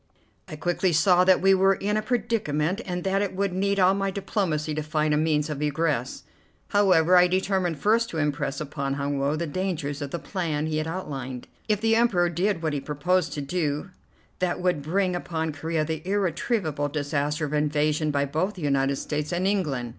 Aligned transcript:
I 0.47 0.55
quickly 0.55 0.93
saw 0.93 1.23
that 1.25 1.43
we 1.43 1.53
were 1.53 1.75
in 1.75 1.95
a 1.95 2.01
predicament, 2.01 2.81
and 2.87 3.03
that 3.03 3.21
it 3.21 3.35
would 3.35 3.53
need 3.53 3.79
all 3.79 3.93
my 3.93 4.09
diplomacy 4.09 4.73
to 4.73 4.81
find 4.81 5.13
a 5.13 5.15
means 5.15 5.47
of 5.47 5.61
egress. 5.61 6.23
However, 6.69 7.15
I 7.15 7.27
determined 7.27 7.77
first 7.77 8.09
to 8.09 8.17
impress 8.17 8.59
upon 8.59 8.95
Hun 8.95 9.19
Woe 9.19 9.35
the 9.35 9.45
dangers 9.45 10.01
of 10.01 10.09
the 10.09 10.17
plan 10.17 10.65
he 10.65 10.77
had 10.77 10.87
outlined. 10.87 11.47
If 11.67 11.81
the 11.81 11.95
Emperor 11.95 12.29
did 12.29 12.63
what 12.63 12.73
he 12.73 12.81
proposed 12.81 13.33
to 13.33 13.41
do, 13.41 13.91
that 14.39 14.59
would 14.59 14.81
bring 14.81 15.15
upon 15.15 15.53
Corea 15.53 15.85
the 15.85 16.01
irretrievable 16.03 16.87
disaster 16.89 17.45
of 17.45 17.53
invasion 17.53 18.09
by 18.09 18.25
both 18.25 18.55
the 18.55 18.63
United 18.63 18.95
States 18.95 19.31
and 19.31 19.45
England. 19.45 19.89